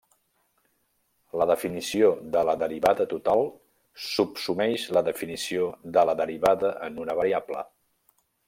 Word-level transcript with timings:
La 1.41 1.45
definició 1.51 2.09
de 2.37 2.43
la 2.49 2.55
derivada 2.63 3.07
total 3.13 3.45
subsumeix 4.07 4.89
la 4.99 5.05
definició 5.13 5.71
de 5.99 6.09
la 6.11 6.19
derivada 6.23 6.73
en 6.89 7.03
una 7.07 7.21
variable. 7.25 7.67